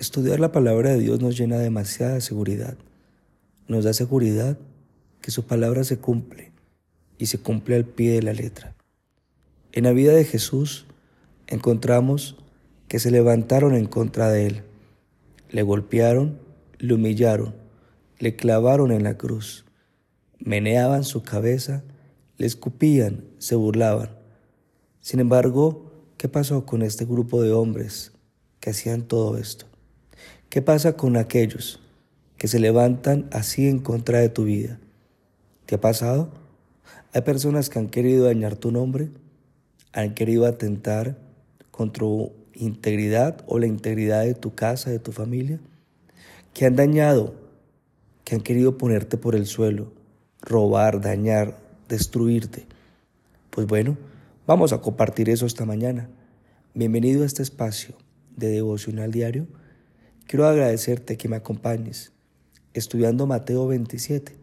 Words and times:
Estudiar 0.00 0.40
la 0.40 0.50
palabra 0.50 0.92
de 0.92 0.98
Dios 0.98 1.20
nos 1.20 1.36
llena 1.36 1.58
de 1.58 1.64
demasiada 1.64 2.22
seguridad. 2.22 2.74
Nos 3.68 3.84
da 3.84 3.92
seguridad 3.92 4.56
que 5.20 5.30
su 5.30 5.44
palabra 5.44 5.84
se 5.84 5.98
cumple 5.98 6.52
y 7.18 7.26
se 7.26 7.36
cumple 7.36 7.76
al 7.76 7.84
pie 7.84 8.12
de 8.12 8.22
la 8.22 8.32
letra. 8.32 8.74
En 9.72 9.84
la 9.84 9.92
vida 9.92 10.14
de 10.14 10.24
Jesús 10.24 10.86
encontramos 11.48 12.38
que 12.88 12.98
se 12.98 13.10
levantaron 13.10 13.74
en 13.74 13.84
contra 13.84 14.30
de 14.30 14.46
él, 14.46 14.62
le 15.50 15.62
golpearon, 15.64 16.38
le 16.78 16.94
humillaron, 16.94 17.54
le 18.18 18.36
clavaron 18.36 18.92
en 18.92 19.02
la 19.02 19.18
cruz, 19.18 19.66
meneaban 20.38 21.04
su 21.04 21.22
cabeza, 21.22 21.84
le 22.38 22.46
escupían, 22.46 23.26
se 23.36 23.54
burlaban. 23.54 24.16
Sin 25.00 25.20
embargo, 25.20 25.92
¿qué 26.16 26.26
pasó 26.30 26.64
con 26.64 26.80
este 26.80 27.04
grupo 27.04 27.42
de 27.42 27.52
hombres 27.52 28.12
que 28.60 28.70
hacían 28.70 29.02
todo 29.02 29.36
esto? 29.36 29.69
¿Qué 30.50 30.62
pasa 30.62 30.96
con 30.96 31.16
aquellos 31.16 31.78
que 32.36 32.48
se 32.48 32.58
levantan 32.58 33.28
así 33.30 33.68
en 33.68 33.78
contra 33.78 34.18
de 34.18 34.30
tu 34.30 34.42
vida? 34.42 34.80
¿Te 35.64 35.76
ha 35.76 35.80
pasado? 35.80 36.32
Hay 37.12 37.20
personas 37.20 37.70
que 37.70 37.78
han 37.78 37.88
querido 37.88 38.24
dañar 38.24 38.56
tu 38.56 38.72
nombre, 38.72 39.10
han 39.92 40.12
querido 40.12 40.46
atentar 40.46 41.16
contra 41.70 42.00
tu 42.00 42.32
integridad 42.52 43.44
o 43.46 43.60
la 43.60 43.68
integridad 43.68 44.24
de 44.24 44.34
tu 44.34 44.56
casa, 44.56 44.90
de 44.90 44.98
tu 44.98 45.12
familia, 45.12 45.60
que 46.52 46.66
han 46.66 46.74
dañado, 46.74 47.36
que 48.24 48.34
han 48.34 48.40
querido 48.40 48.76
ponerte 48.76 49.16
por 49.18 49.36
el 49.36 49.46
suelo, 49.46 49.92
robar, 50.42 51.00
dañar, 51.00 51.60
destruirte. 51.88 52.66
Pues 53.50 53.68
bueno, 53.68 53.96
vamos 54.48 54.72
a 54.72 54.80
compartir 54.80 55.30
eso 55.30 55.46
esta 55.46 55.64
mañana. 55.64 56.08
Bienvenido 56.74 57.22
a 57.22 57.26
este 57.26 57.44
espacio 57.44 57.94
de 58.36 58.48
devocional 58.48 59.12
diario. 59.12 59.46
Quiero 60.30 60.46
agradecerte 60.46 61.16
que 61.16 61.28
me 61.28 61.34
acompañes 61.34 62.12
estudiando 62.72 63.26
Mateo 63.26 63.66
27. 63.66 64.36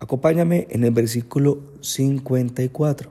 Acompáñame 0.00 0.66
en 0.70 0.82
el 0.82 0.90
versículo 0.90 1.60
54. 1.82 3.10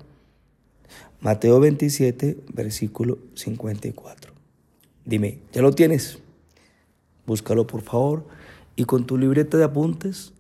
Mateo 1.22 1.62
27, 1.62 2.40
versículo 2.54 3.20
54. 3.36 4.34
Dime, 5.06 5.40
¿ya 5.54 5.62
lo 5.62 5.72
tienes? 5.72 6.20
Búscalo 7.26 7.68
por 7.68 7.84
favor 7.84 8.28
y 8.76 8.84
con 8.84 9.06
tu 9.06 9.18
libreta 9.18 9.58
de 9.58 9.64
apuntes 9.64 10.34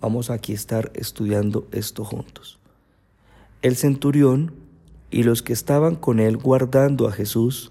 vamos 0.00 0.30
aquí 0.30 0.52
a 0.52 0.54
estar 0.54 0.90
estudiando 0.94 1.68
esto 1.72 2.06
juntos. 2.06 2.58
El 3.60 3.76
centurión 3.76 4.54
y 5.10 5.24
los 5.24 5.42
que 5.42 5.52
estaban 5.52 5.94
con 5.94 6.20
él 6.20 6.38
guardando 6.38 7.06
a 7.06 7.12
Jesús, 7.12 7.70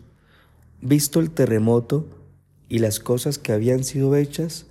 visto 0.80 1.20
el 1.20 1.32
terremoto 1.32 2.21
y 2.72 2.80
las 2.80 3.02
cosas 3.02 3.38
que 3.38 3.52
habían 3.52 3.84
sido 3.84 4.16
hechas, 4.16 4.66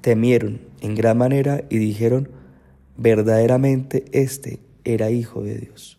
temieron 0.00 0.62
en 0.80 0.94
gran 0.94 1.18
manera 1.18 1.66
y 1.68 1.76
dijeron, 1.76 2.30
verdaderamente 2.96 4.06
este 4.12 4.60
era 4.84 5.10
hijo 5.10 5.42
de 5.42 5.58
Dios. 5.58 5.98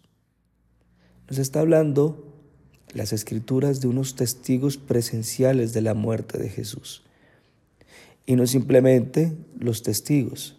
Nos 1.30 1.38
está 1.38 1.59
hablando 1.59 2.26
las 2.96 3.14
escrituras 3.14 3.81
de 3.81 3.88
unos 3.88 4.16
testigos 4.16 4.78
presenciales 4.78 5.74
de 5.74 5.84
la 5.84 5.94
muerte 5.94 6.40
de 6.40 6.50
Jesús. 6.50 7.04
Y 8.26 8.36
no 8.36 8.48
simplemente 8.48 9.38
los 9.56 9.84
testigos, 9.84 10.58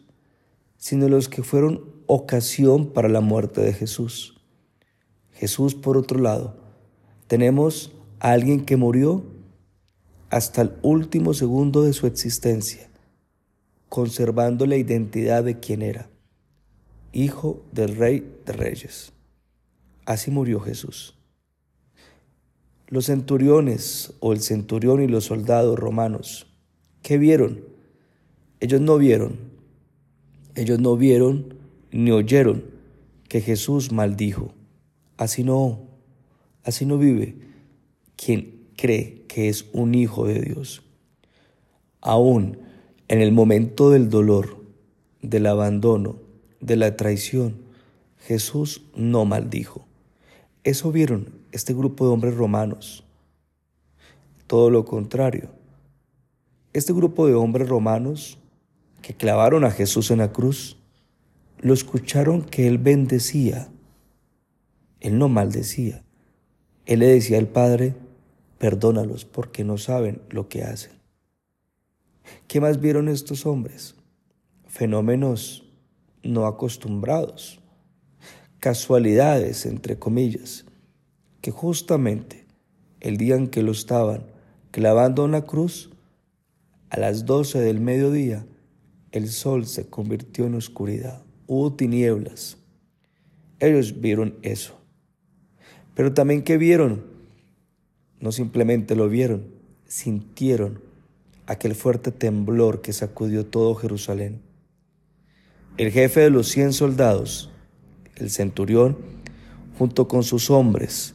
sino 0.76 1.08
los 1.08 1.28
que 1.28 1.42
fueron 1.42 1.86
ocasión 2.06 2.92
para 2.92 3.08
la 3.08 3.20
muerte 3.20 3.62
de 3.62 3.72
Jesús. 3.72 4.40
Jesús, 5.32 5.74
por 5.74 5.96
otro 5.96 6.20
lado, 6.20 6.56
tenemos 7.26 7.90
a 8.20 8.30
alguien 8.30 8.64
que 8.64 8.76
murió 8.76 9.33
hasta 10.34 10.62
el 10.62 10.72
último 10.82 11.32
segundo 11.32 11.84
de 11.84 11.92
su 11.92 12.08
existencia, 12.08 12.90
conservando 13.88 14.66
la 14.66 14.76
identidad 14.76 15.44
de 15.44 15.60
quien 15.60 15.80
era, 15.80 16.10
hijo 17.12 17.62
del 17.70 17.94
rey 17.94 18.38
de 18.44 18.52
reyes. 18.52 19.12
Así 20.06 20.32
murió 20.32 20.58
Jesús. 20.58 21.16
Los 22.88 23.06
centuriones 23.06 24.12
o 24.18 24.32
el 24.32 24.40
centurión 24.40 25.00
y 25.00 25.06
los 25.06 25.26
soldados 25.26 25.78
romanos, 25.78 26.48
¿qué 27.02 27.16
vieron? 27.16 27.60
Ellos 28.58 28.80
no 28.80 28.98
vieron, 28.98 29.38
ellos 30.56 30.80
no 30.80 30.96
vieron 30.96 31.54
ni 31.92 32.10
oyeron 32.10 32.64
que 33.28 33.40
Jesús 33.40 33.92
maldijo. 33.92 34.52
Así 35.16 35.44
no, 35.44 35.86
así 36.64 36.86
no 36.86 36.98
vive 36.98 37.36
quien 38.16 38.66
cree 38.76 39.23
que 39.34 39.48
es 39.48 39.66
un 39.72 39.96
hijo 39.96 40.28
de 40.28 40.40
Dios. 40.40 40.84
Aún 42.00 42.58
en 43.08 43.20
el 43.20 43.32
momento 43.32 43.90
del 43.90 44.08
dolor, 44.08 44.64
del 45.22 45.46
abandono, 45.46 46.20
de 46.60 46.76
la 46.76 46.94
traición, 46.94 47.56
Jesús 48.16 48.84
no 48.94 49.24
maldijo. 49.24 49.88
Eso 50.62 50.92
vieron 50.92 51.30
este 51.50 51.74
grupo 51.74 52.06
de 52.06 52.12
hombres 52.12 52.36
romanos. 52.36 53.02
Todo 54.46 54.70
lo 54.70 54.84
contrario. 54.84 55.48
Este 56.72 56.92
grupo 56.92 57.26
de 57.26 57.34
hombres 57.34 57.68
romanos 57.68 58.38
que 59.02 59.14
clavaron 59.14 59.64
a 59.64 59.72
Jesús 59.72 60.12
en 60.12 60.18
la 60.18 60.30
cruz, 60.30 60.76
lo 61.58 61.74
escucharon 61.74 62.40
que 62.40 62.68
él 62.68 62.78
bendecía. 62.78 63.68
Él 65.00 65.18
no 65.18 65.28
maldecía. 65.28 66.04
Él 66.86 67.00
le 67.00 67.08
decía 67.08 67.38
al 67.38 67.48
Padre, 67.48 67.96
perdónalos 68.58 69.24
porque 69.24 69.64
no 69.64 69.78
saben 69.78 70.22
lo 70.30 70.48
que 70.48 70.62
hacen. 70.62 70.92
¿Qué 72.46 72.60
más 72.60 72.80
vieron 72.80 73.08
estos 73.08 73.46
hombres? 73.46 73.94
Fenómenos 74.66 75.64
no 76.22 76.46
acostumbrados, 76.46 77.60
casualidades, 78.58 79.66
entre 79.66 79.98
comillas, 79.98 80.64
que 81.40 81.50
justamente 81.50 82.46
el 83.00 83.18
día 83.18 83.36
en 83.36 83.48
que 83.48 83.62
lo 83.62 83.72
estaban 83.72 84.24
clavando 84.70 85.26
en 85.26 85.32
la 85.32 85.42
cruz, 85.42 85.90
a 86.88 86.98
las 86.98 87.26
doce 87.26 87.60
del 87.60 87.80
mediodía, 87.80 88.46
el 89.12 89.28
sol 89.28 89.66
se 89.66 89.88
convirtió 89.88 90.46
en 90.46 90.54
oscuridad, 90.54 91.22
hubo 91.46 91.74
tinieblas. 91.74 92.56
Ellos 93.60 94.00
vieron 94.00 94.36
eso. 94.42 94.74
Pero 95.94 96.12
también 96.14 96.42
que 96.42 96.58
vieron, 96.58 97.04
no 98.20 98.32
simplemente 98.32 98.94
lo 98.94 99.08
vieron, 99.08 99.46
sintieron 99.86 100.80
aquel 101.46 101.74
fuerte 101.74 102.10
temblor 102.10 102.80
que 102.80 102.92
sacudió 102.92 103.46
todo 103.46 103.74
Jerusalén. 103.74 104.40
El 105.76 105.90
jefe 105.90 106.20
de 106.20 106.30
los 106.30 106.48
cien 106.48 106.72
soldados, 106.72 107.50
el 108.16 108.30
centurión, 108.30 108.96
junto 109.78 110.08
con 110.08 110.22
sus 110.22 110.50
hombres, 110.50 111.14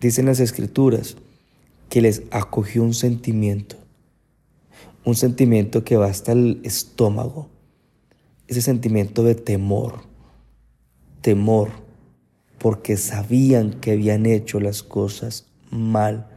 dicen 0.00 0.26
las 0.26 0.40
escrituras, 0.40 1.16
que 1.88 2.00
les 2.00 2.22
acogió 2.30 2.82
un 2.82 2.94
sentimiento, 2.94 3.76
un 5.04 5.16
sentimiento 5.16 5.84
que 5.84 5.96
va 5.96 6.06
hasta 6.06 6.32
el 6.32 6.60
estómago, 6.62 7.50
ese 8.46 8.62
sentimiento 8.62 9.22
de 9.22 9.34
temor, 9.34 10.02
temor, 11.20 11.70
porque 12.58 12.96
sabían 12.96 13.80
que 13.80 13.92
habían 13.92 14.24
hecho 14.24 14.60
las 14.60 14.82
cosas 14.82 15.49
mal, 15.70 16.28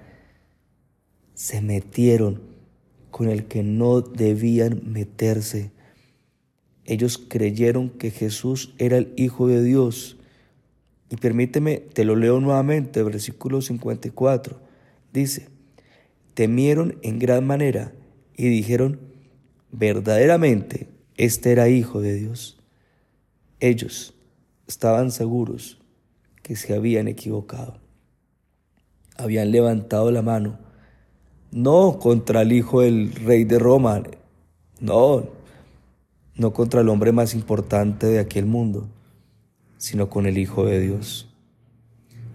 se 1.33 1.61
metieron 1.61 2.41
con 3.11 3.29
el 3.29 3.45
que 3.45 3.63
no 3.63 4.01
debían 4.01 4.81
meterse. 4.91 5.71
Ellos 6.85 7.17
creyeron 7.17 7.89
que 7.89 8.11
Jesús 8.11 8.73
era 8.77 8.97
el 8.97 9.13
Hijo 9.17 9.47
de 9.47 9.63
Dios. 9.63 10.17
Y 11.09 11.17
permíteme, 11.17 11.77
te 11.77 12.05
lo 12.05 12.15
leo 12.15 12.39
nuevamente, 12.39 13.03
versículo 13.03 13.61
54. 13.61 14.59
Dice, 15.13 15.49
temieron 16.33 16.97
en 17.03 17.19
gran 17.19 17.45
manera 17.45 17.93
y 18.35 18.47
dijeron, 18.49 18.99
verdaderamente, 19.71 20.89
este 21.15 21.51
era 21.51 21.69
Hijo 21.69 22.01
de 22.01 22.15
Dios. 22.15 22.59
Ellos 23.59 24.15
estaban 24.67 25.11
seguros 25.11 25.79
que 26.41 26.55
se 26.55 26.73
habían 26.73 27.07
equivocado. 27.07 27.82
Habían 29.23 29.51
levantado 29.51 30.11
la 30.11 30.21
mano 30.21 30.59
no 31.53 31.99
contra 31.99 32.41
el 32.41 32.51
hijo 32.51 32.81
del 32.81 33.13
rey 33.13 33.43
de 33.43 33.59
Roma, 33.59 34.01
no, 34.79 35.29
no 36.35 36.53
contra 36.53 36.81
el 36.81 36.89
hombre 36.89 37.11
más 37.11 37.35
importante 37.35 38.07
de 38.07 38.19
aquel 38.19 38.47
mundo, 38.47 38.89
sino 39.77 40.09
con 40.09 40.25
el 40.25 40.37
Hijo 40.37 40.65
de 40.65 40.79
Dios. 40.79 41.29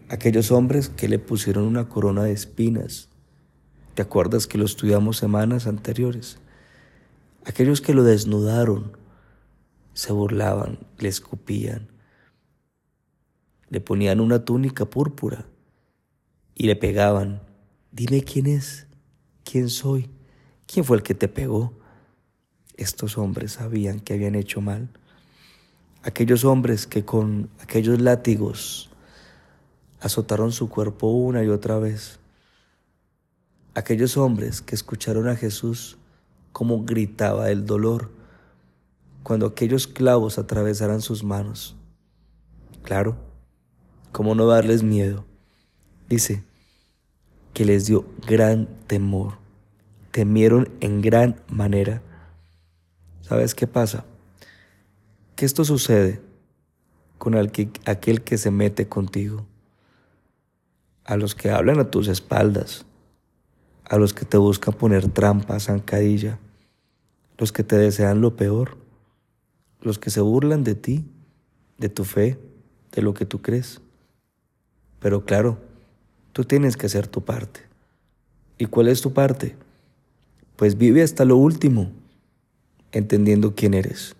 Aquellos 0.08 0.52
hombres 0.52 0.88
que 0.88 1.08
le 1.08 1.18
pusieron 1.18 1.64
una 1.64 1.88
corona 1.88 2.24
de 2.24 2.32
espinas, 2.32 3.08
¿te 3.94 4.02
acuerdas 4.02 4.46
que 4.46 4.56
lo 4.56 4.64
estudiamos 4.64 5.16
semanas 5.16 5.66
anteriores? 5.66 6.38
Aquellos 7.44 7.80
que 7.80 7.94
lo 7.94 8.04
desnudaron, 8.04 8.96
se 9.94 10.12
burlaban, 10.12 10.78
le 10.98 11.08
escupían, 11.08 11.88
le 13.68 13.80
ponían 13.80 14.20
una 14.20 14.44
túnica 14.44 14.84
púrpura 14.84 15.44
y 16.58 16.66
le 16.66 16.76
pegaban. 16.76 17.40
Dime 17.90 18.22
quién 18.22 18.46
es 18.46 18.88
quién 19.50 19.70
soy, 19.70 20.10
¿Quién 20.66 20.84
fue 20.84 20.98
el 20.98 21.02
que 21.02 21.14
te 21.14 21.28
pegó? 21.28 21.72
Estos 22.76 23.16
hombres 23.16 23.52
sabían 23.52 24.00
que 24.00 24.12
habían 24.12 24.34
hecho 24.34 24.60
mal. 24.60 24.90
Aquellos 26.02 26.44
hombres 26.44 26.86
que 26.86 27.06
con 27.06 27.48
aquellos 27.58 27.98
látigos 28.02 28.90
azotaron 30.00 30.52
su 30.52 30.68
cuerpo 30.68 31.06
una 31.06 31.42
y 31.42 31.48
otra 31.48 31.78
vez. 31.78 32.20
Aquellos 33.74 34.18
hombres 34.18 34.60
que 34.60 34.74
escucharon 34.74 35.26
a 35.26 35.36
Jesús 35.36 35.96
como 36.52 36.84
gritaba 36.84 37.50
el 37.50 37.64
dolor 37.64 38.10
cuando 39.22 39.46
aquellos 39.46 39.86
clavos 39.86 40.38
atravesaran 40.38 41.00
sus 41.00 41.24
manos. 41.24 41.76
Claro, 42.82 43.16
¿cómo 44.12 44.34
no 44.34 44.46
darles 44.46 44.82
miedo? 44.82 45.24
Dice 46.10 46.47
que 47.58 47.64
les 47.64 47.86
dio 47.86 48.04
gran 48.24 48.68
temor, 48.86 49.32
temieron 50.12 50.68
en 50.78 51.00
gran 51.00 51.42
manera. 51.48 52.02
¿Sabes 53.20 53.56
qué 53.56 53.66
pasa? 53.66 54.04
Que 55.34 55.44
esto 55.44 55.64
sucede 55.64 56.20
con 57.18 57.34
aquel 57.34 58.22
que 58.22 58.38
se 58.38 58.52
mete 58.52 58.86
contigo, 58.86 59.44
a 61.02 61.16
los 61.16 61.34
que 61.34 61.50
hablan 61.50 61.80
a 61.80 61.90
tus 61.90 62.06
espaldas, 62.06 62.86
a 63.84 63.96
los 63.96 64.14
que 64.14 64.24
te 64.24 64.36
buscan 64.36 64.74
poner 64.74 65.08
trampas, 65.08 65.64
zancadilla, 65.64 66.38
los 67.38 67.50
que 67.50 67.64
te 67.64 67.76
desean 67.76 68.20
lo 68.20 68.36
peor, 68.36 68.78
los 69.80 69.98
que 69.98 70.10
se 70.10 70.20
burlan 70.20 70.62
de 70.62 70.76
ti, 70.76 71.10
de 71.76 71.88
tu 71.88 72.04
fe, 72.04 72.38
de 72.92 73.02
lo 73.02 73.14
que 73.14 73.26
tú 73.26 73.42
crees. 73.42 73.80
Pero 75.00 75.24
claro, 75.24 75.58
tú 76.38 76.44
tienes 76.44 76.76
que 76.76 76.86
hacer 76.86 77.08
tu 77.08 77.24
parte. 77.24 77.62
¿Y 78.58 78.66
cuál 78.66 78.86
es 78.86 79.00
tu 79.00 79.12
parte? 79.12 79.56
Pues 80.54 80.78
vive 80.78 81.02
hasta 81.02 81.24
lo 81.24 81.36
último, 81.36 81.90
entendiendo 82.92 83.56
quién 83.56 83.74
eres, 83.74 84.14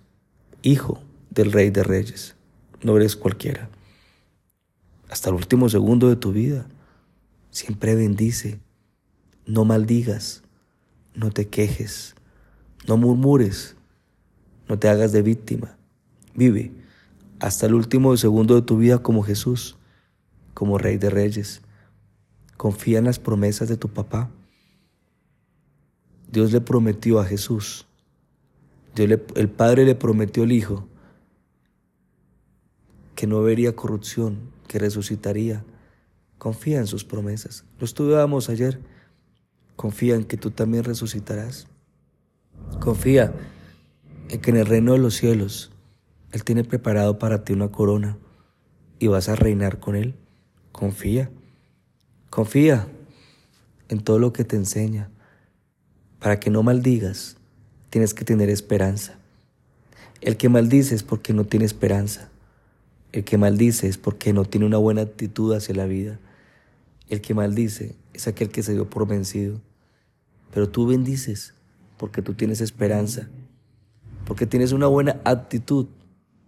hijo 0.63 1.01
del 1.31 1.53
Rey 1.53 1.71
de 1.71 1.85
Reyes, 1.85 2.35
no 2.83 2.97
eres 2.97 3.15
cualquiera. 3.15 3.71
Hasta 5.09 5.29
el 5.29 5.37
último 5.37 5.69
segundo 5.69 6.09
de 6.09 6.17
tu 6.17 6.33
vida, 6.33 6.67
siempre 7.53 7.95
bendice, 7.95 8.59
no 9.47 9.65
maldigas, 9.65 10.43
no 11.15 11.31
te 11.31 11.47
quejes, 11.47 12.17
no 12.89 12.97
murmures, 12.97 13.77
no 14.69 14.77
te 14.77 14.89
hagas 14.89 15.13
de 15.13 15.23
víctima. 15.23 15.79
Vive 16.35 16.73
hasta 17.39 17.67
el 17.67 17.75
último 17.75 18.17
segundo 18.17 18.57
de 18.57 18.63
tu 18.63 18.77
vida 18.77 19.05
como 19.05 19.23
Jesús, 19.23 19.77
como 20.53 20.79
Rey 20.79 20.97
de 20.97 21.11
Reyes. 21.11 21.63
Confía 22.59 22.99
en 22.99 23.07
las 23.07 23.19
promesas 23.19 23.71
de 23.71 23.79
tu 23.79 23.89
papá. 23.89 24.31
Dios 26.31 26.53
le 26.53 26.61
prometió 26.61 27.21
a 27.21 27.25
Jesús. 27.25 27.87
el 28.97 29.49
Padre 29.49 29.87
le 29.87 29.95
prometió 29.95 30.43
al 30.43 30.53
Hijo 30.53 30.87
que 33.19 33.27
no 33.27 33.43
vería 33.43 33.75
corrupción, 33.75 34.53
que 34.69 34.79
resucitaría. 34.79 35.65
Confía 36.39 36.79
en 36.79 36.87
sus 36.87 37.05
promesas. 37.05 37.65
Lo 37.81 37.85
estudiábamos 37.85 38.49
ayer. 38.49 38.81
Confía 39.75 40.15
en 40.15 40.23
que 40.23 40.37
tú 40.37 40.53
también 40.53 40.85
resucitarás. 40.85 41.67
Confía 42.79 43.35
en 44.29 44.41
que 44.41 44.51
en 44.51 44.57
el 44.59 44.67
reino 44.67 44.93
de 44.93 45.01
los 45.01 45.15
cielos 45.15 45.73
Él 46.31 46.45
tiene 46.45 46.63
preparado 46.63 47.19
para 47.19 47.43
ti 47.43 47.53
una 47.53 47.73
corona 47.73 48.19
y 49.01 49.09
vas 49.09 49.29
a 49.29 49.35
reinar 49.35 49.81
con 49.81 49.97
Él. 49.97 50.15
Confía. 50.71 51.29
Confía 52.31 52.89
en 53.89 54.01
todo 54.01 54.19
lo 54.19 54.33
que 54.33 54.45
te 54.45 54.57
enseña. 54.57 55.11
Para 56.19 56.41
que 56.41 56.51
no 56.51 56.63
maldigas, 56.63 57.37
tienes 57.91 58.15
que 58.15 58.25
tener 58.25 58.51
esperanza. 58.51 59.19
El 60.21 60.37
que 60.37 60.49
maldice 60.49 60.95
es 60.95 61.03
porque 61.03 61.33
no 61.33 61.45
tiene 61.45 61.65
esperanza. 61.65 62.29
El 63.13 63.25
que 63.25 63.39
maldice 63.39 63.89
es 63.89 63.99
porque 63.99 64.33
no 64.33 64.45
tiene 64.45 64.67
una 64.67 64.79
buena 64.79 65.03
actitud 65.03 65.55
hacia 65.55 65.75
la 65.75 65.87
vida. 65.87 66.19
El 67.09 67.21
que 67.21 67.35
maldice 67.35 67.95
es 68.13 68.27
aquel 68.27 68.51
que 68.51 68.63
se 68.63 68.73
dio 68.73 68.91
por 68.91 69.07
vencido. 69.07 69.61
Pero 70.53 70.69
tú 70.69 70.87
bendices 70.87 71.55
porque 71.97 72.23
tú 72.23 72.35
tienes 72.35 72.61
esperanza, 72.61 73.29
porque 74.27 74.47
tienes 74.47 74.73
una 74.73 74.87
buena 74.87 75.21
actitud, 75.25 75.87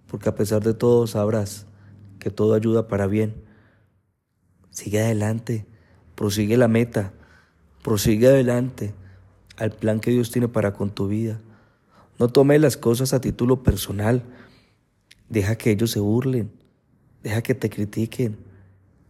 porque 0.07 0.29
a 0.29 0.35
pesar 0.35 0.63
de 0.63 0.75
todo 0.75 1.07
sabrás 1.07 1.67
que 2.19 2.31
todo 2.31 2.55
ayuda 2.55 2.89
para 2.89 3.07
bien. 3.07 3.35
Sigue 4.71 5.01
adelante, 5.01 5.67
prosigue 6.21 6.59
la 6.59 6.69
meta, 6.69 7.15
prosigue 7.83 8.29
adelante 8.29 8.93
al 9.57 9.73
plan 9.73 10.01
que 10.01 10.11
Dios 10.11 10.31
tiene 10.31 10.49
para 10.49 10.75
con 10.75 10.91
tu 10.91 11.09
vida. 11.09 11.41
No 12.19 12.29
tome 12.29 12.59
las 12.59 12.77
cosas 12.77 13.15
a 13.15 13.21
título 13.23 13.63
personal. 13.63 14.23
Deja 15.31 15.57
que 15.57 15.71
ellos 15.71 15.91
se 15.91 16.01
burlen, 16.01 16.53
deja 17.23 17.41
que 17.41 17.55
te 17.55 17.71
critiquen. 17.71 18.37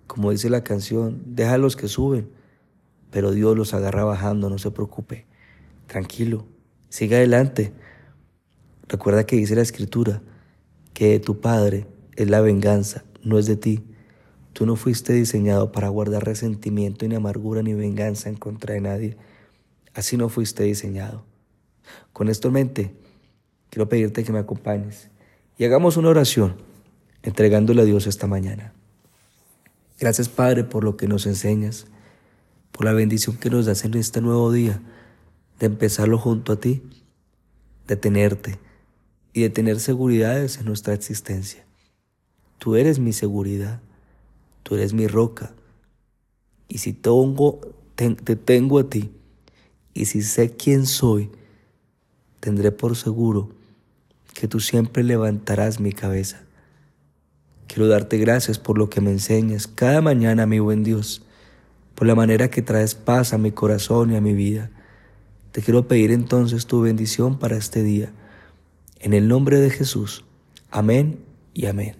Como 0.07 0.31
dice 0.31 0.49
la 0.49 0.63
canción, 0.63 1.21
deja 1.27 1.55
a 1.55 1.59
los 1.59 1.75
que 1.75 1.89
suben 1.89 2.31
pero 3.11 3.33
Dios 3.33 3.57
los 3.57 3.75
agarra 3.75 4.05
bajando, 4.05 4.49
no 4.49 4.59
se 4.59 4.71
preocupe. 4.71 5.27
Tranquilo, 5.87 6.47
siga 6.89 7.17
adelante. 7.17 7.73
Recuerda 8.89 9.25
que 9.25 9.37
dice 9.37 9.55
la 9.55 9.63
escritura 9.63 10.23
que 10.95 11.11
de 11.11 11.21
tu 11.21 11.41
Padre 11.41 11.87
es 12.17 12.31
la 12.31 12.41
venganza, 12.41 13.05
no 13.23 13.39
es 13.39 13.47
de 13.47 13.57
ti. 13.57 13.85
Tú 14.53 14.67
no 14.67 14.77
fuiste 14.77 15.13
diseñado 15.13 15.73
para 15.73 15.89
guardar 15.89 16.25
resentimiento, 16.25 17.07
ni 17.07 17.15
amargura, 17.15 17.63
ni 17.63 17.75
venganza 17.75 18.29
en 18.29 18.37
contra 18.37 18.75
de 18.75 18.81
nadie. 18.81 19.17
Así 19.95 20.17
no 20.17 20.29
fuiste 20.29 20.65
diseñado. 20.65 21.25
Con 22.13 22.29
esto 22.29 22.49
en 22.49 22.55
mente, 22.55 22.95
quiero 23.71 23.89
pedirte 23.89 24.25
que 24.25 24.33
me 24.33 24.39
acompañes 24.39 25.09
y 25.59 25.65
hagamos 25.65 25.97
una 25.97 26.09
oración 26.09 26.57
entregándole 27.23 27.83
a 27.83 27.85
Dios 27.85 28.07
esta 28.07 28.27
mañana. 28.27 28.73
Gracias 29.99 30.29
Padre 30.29 30.65
por 30.65 30.85
lo 30.85 30.97
que 30.97 31.07
nos 31.07 31.27
enseñas 31.27 31.87
por 32.73 32.87
la 32.87 32.93
bendición 32.93 33.37
que 33.37 33.51
nos 33.51 33.67
das 33.67 33.85
en 33.85 33.95
este 33.95 34.21
nuevo 34.21 34.51
día, 34.53 34.81
de 35.59 35.67
empezarlo 35.67 36.17
junto 36.19 36.53
a 36.53 36.57
ti, 36.57 36.83
de 37.87 37.97
tenerte 37.97 38.59
y 39.33 39.43
de 39.43 39.51
tener 39.51 39.81
seguridades 39.81 40.59
en 40.59 40.65
nuestra 40.65 40.95
existencia. 40.95 41.67
Tú 42.59 42.77
eres 42.77 42.99
mi 42.99 43.13
seguridad, 43.13 43.81
tú 44.63 44.75
eres 44.75 44.93
mi 44.93 45.07
roca, 45.07 45.55
y 46.69 46.79
si 46.79 46.93
tengo, 46.93 47.61
te, 47.95 48.15
te 48.15 48.37
tengo 48.37 48.79
a 48.79 48.89
ti, 48.89 49.11
y 49.95 50.07
si 50.07 50.23
sé 50.23 50.57
quién 50.57 50.87
soy, 50.87 51.31
tendré 52.41 52.73
por 52.73 52.97
seguro 52.97 53.51
que 54.35 54.49
tú 54.49 54.61
siempre 54.61 55.03
levantarás 55.03 55.81
mi 55.81 55.93
cabeza. 55.93 56.43
Quiero 57.67 57.89
darte 57.89 58.19
gracias 58.19 58.59
por 58.59 58.79
lo 58.79 58.91
que 58.91 59.01
me 59.01 59.11
enseñas 59.11 59.67
cada 59.67 60.01
mañana, 60.01 60.47
mi 60.47 60.59
buen 60.59 60.83
Dios 60.83 61.23
por 62.01 62.07
la 62.07 62.15
manera 62.15 62.49
que 62.49 62.63
traes 62.63 62.95
paz 62.95 63.35
a 63.35 63.37
mi 63.37 63.51
corazón 63.51 64.11
y 64.11 64.17
a 64.17 64.23
mi 64.23 64.33
vida. 64.33 64.71
Te 65.53 65.61
quiero 65.61 65.87
pedir 65.87 66.13
entonces 66.13 66.65
tu 66.65 66.81
bendición 66.81 67.39
para 67.39 67.59
este 67.59 67.83
día. 67.83 68.11
En 69.01 69.13
el 69.13 69.29
nombre 69.29 69.61
de 69.61 69.69
Jesús. 69.69 70.25
Amén 70.71 71.19
y 71.53 71.67
amén. 71.67 72.00